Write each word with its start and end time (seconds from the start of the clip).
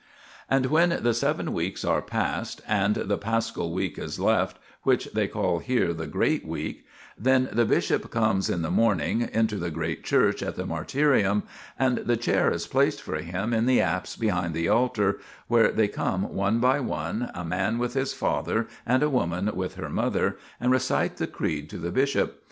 And 0.49 0.65
when 0.65 0.89
the 1.03 1.13
seven 1.13 1.53
weeks 1.53 1.85
are 1.85 2.01
past, 2.01 2.63
[and] 2.67 2.95
the 2.95 3.19
Paschal 3.19 3.71
week 3.71 3.99
is 3.99 4.19
left, 4.19 4.57
which 4.81 5.05
they 5.13 5.27
call 5.27 5.59
here 5.59 5.93
the 5.93 6.07
Great 6.07 6.43
Week, 6.43 6.87
then 7.15 7.49
the 7.51 7.65
bishop 7.65 8.09
comes 8.09 8.49
in 8.49 8.63
the 8.63 8.71
morning 8.71 9.29
into 9.31 9.57
the 9.57 9.69
great 9.69 10.03
church 10.03 10.41
at 10.41 10.55
the 10.55 10.65
martyrium, 10.65 11.43
and 11.77 11.99
the 11.99 12.17
chair 12.17 12.49
is 12.51 12.65
placed 12.65 12.99
for 12.99 13.17
him 13.17 13.53
in 13.53 13.67
the 13.67 13.79
apse 13.79 14.15
behind 14.15 14.55
the 14.55 14.67
altar, 14.67 15.19
where 15.47 15.71
they 15.71 15.87
come 15.87 16.33
one 16.33 16.57
by 16.59 16.79
one, 16.79 17.29
a 17.35 17.45
man 17.45 17.77
with 17.77 17.93
his 17.93 18.11
father 18.11 18.67
and 18.87 19.03
a 19.03 19.07
woman 19.09 19.51
with 19.55 19.75
her 19.75 19.87
mother, 19.89 20.35
and 20.59 20.71
recite 20.71 21.17
the 21.17 21.27
Creed 21.27 21.69
to 21.69 21.77
the 21.77 21.91
bishop. 21.91 22.39